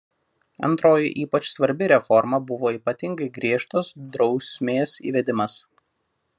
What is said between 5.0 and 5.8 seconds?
įvedimas.